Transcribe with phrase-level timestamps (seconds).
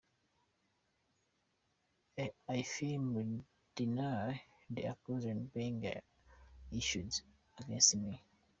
[2.47, 6.01] I firmly deny the accusations being
[6.71, 7.13] issued
[7.59, 8.23] against me.